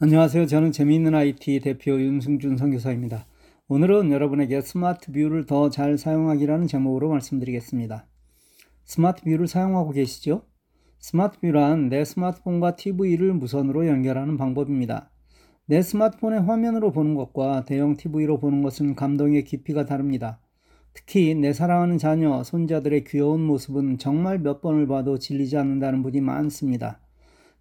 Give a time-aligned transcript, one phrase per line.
[0.00, 0.46] 안녕하세요.
[0.46, 3.26] 저는 재미있는 IT 대표 윤승준 선교사입니다.
[3.68, 8.04] 오늘은 여러분에게 Smart View를 더 잘 사용하기라는 제목으로 말씀드리겠습니다.
[8.84, 10.42] Smart View를 사용하고 계시죠?
[10.98, 15.12] Smart View란 내 스마트폰과 TV를 무선으로 연결하는 방법입니다.
[15.66, 20.40] 내 스마트폰의 화면으로 보는 것과 대형 TV로 보는 것은 감동의 깊이가 다릅니다.
[20.92, 27.03] 특히 내 사랑하는 자녀, 손자들의 귀여운 모습은 정말 몇 번을 봐도 질리지 않는다는 분이 많습니다.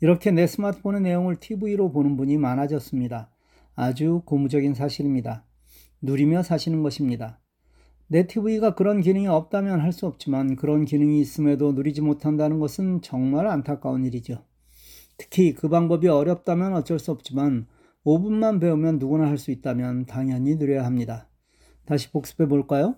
[0.00, 3.30] 이렇게 내 스마트폰의 내용을 TV로 보는 분이 많아졌습니다.
[3.74, 5.44] 아주 고무적인 사실입니다.
[6.02, 7.40] 누리며 사시는 것입니다.
[8.06, 13.46] 내 TV가 그런 기능이 없다면 할 수 없지만 그런 기능이 있음에도 누리지 못한다는 것은 정말
[13.46, 14.44] 안타까운 일이죠.
[15.18, 17.66] 특히 그 방법이 어렵다면 어쩔 수 없지만
[18.06, 21.28] 5분만 배우면 누구나 할 수 있다면 당연히 누려야 합니다.
[21.84, 22.94] 다시 복습해 볼까요?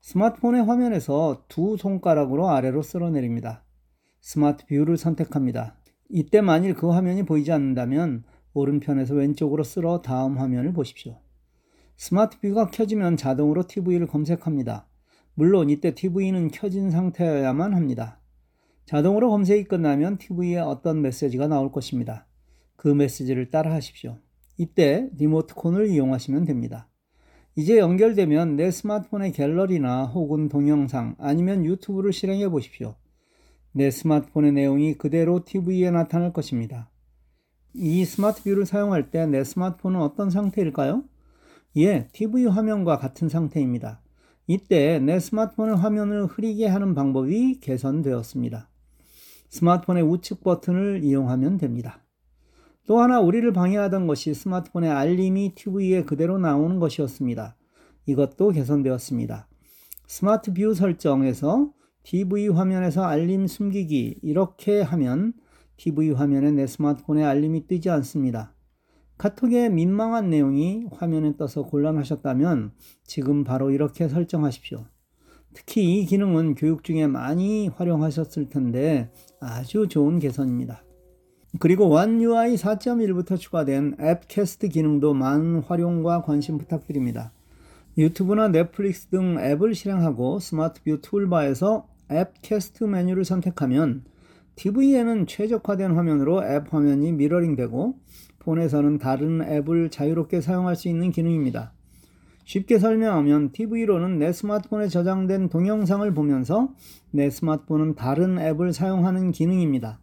[0.00, 3.64] 스마트폰의 화면에서 두 손가락으로 아래로 쓸어 내립니다.
[4.20, 5.76] Smart View를 선택합니다.
[6.14, 11.18] 이때 만일 그 화면이 보이지 않는다면 오른편에서 왼쪽으로 쓸어 다음 화면을 보십시오.
[11.96, 14.86] Smart View가 켜지면 자동으로 TV를 검색합니다.
[15.32, 18.20] 물론 이때 TV는 켜진 상태여야만 합니다.
[18.84, 22.26] 자동으로 검색이 끝나면 TV에 어떤 메시지가 나올 것입니다.
[22.76, 24.18] 그 메시지를 따라 하십시오.
[24.58, 26.90] 이때 리모트콘을 이용하시면 됩니다.
[27.56, 32.96] 이제 연결되면 내 스마트폰의 갤러리나 혹은 동영상 아니면 유튜브를 실행해 보십시오.
[33.72, 36.90] 내 스마트폰의 내용이 그대로 TV에 나타날 것입니다.
[37.74, 41.04] 이 Smart View를 사용할 때 내 스마트폰은 어떤 상태일까요?
[41.78, 44.02] 예, TV 화면과 같은 상태입니다.
[44.46, 48.68] 이때 내 스마트폰의 화면을 흐리게 하는 방법이 개선되었습니다.
[49.48, 52.04] 스마트폰의 우측 버튼을 이용하면 됩니다.
[52.86, 57.56] 또 하나 우리를 방해하던 것이 스마트폰의 알림이 TV에 그대로 나오는 것이었습니다.
[58.06, 59.48] 이것도 개선되었습니다.
[60.06, 65.34] Smart View 설정에서 TV 화면에서 알림 숨기기 이렇게 하면
[65.76, 68.54] TV 화면에 내 스마트폰에 알림이 뜨지 않습니다.
[69.18, 72.72] 카톡에 민망한 내용이 화면에 떠서 곤란하셨다면
[73.04, 74.84] 지금 바로 이렇게 설정하십시오.
[75.54, 80.82] 특히 이 기능은 교육 중에 많이 활용하셨을 텐데 아주 좋은 개선입니다.
[81.58, 87.32] 그리고 One UI 4.1부터 추가된 App Cast 기능도 많은 활용과 관심 부탁드립니다.
[87.98, 94.04] 유튜브나 넷플릭스 등 앱을 실행하고 Smart View toolbar에서 App Cast 메뉴를 선택하면
[94.56, 97.94] TV에는 최적화된 화면으로 앱 화면이 mirroring되고
[98.40, 101.72] 폰에서는 다른 앱을 자유롭게 사용할 수 있는 기능입니다.
[102.44, 106.74] 쉽게 설명하면 TV로는 내 스마트폰에 저장된 동영상을 보면서
[107.10, 110.00] 내 스마트폰은 다른 앱을 사용하는 기능입니다.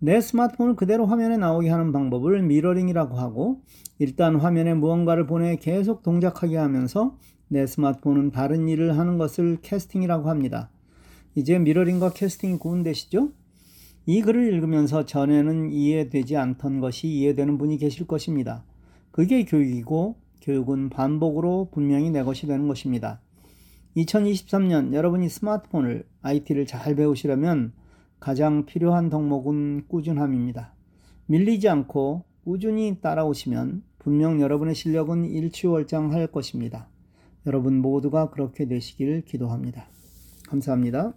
[0.00, 3.60] 내 스마트폰을 그대로 화면에 나오게 하는 방법을 mirroring이라고 하고
[3.98, 7.16] 일단 화면에 무언가를 보내 계속 동작하게 하면서
[7.48, 10.70] 내 스마트폰은 다른 일을 하는 것을 캐스팅이라고 합니다.
[11.34, 13.30] 이제 미러링과 캐스팅이 구분되시죠?
[14.06, 18.64] 이 글을 읽으면서 전에는 이해되지 않던 것이 이해되는 분이 계실 것입니다.
[19.10, 23.20] 그게 교육이고 교육은 반복으로 분명히 내 것이 되는 것입니다.
[23.96, 27.72] 2023년 여러분이 스마트폰을 IT를 잘 배우시려면
[28.18, 30.74] 가장 필요한 덕목은 꾸준함입니다.
[31.26, 36.88] 밀리지 않고 꾸준히 따라오시면 분명 여러분의 실력은 일취월장할 것입니다.
[37.46, 39.88] 여러분 모두가 그렇게 되시길 기도합니다.
[40.50, 41.14] 감사합니다.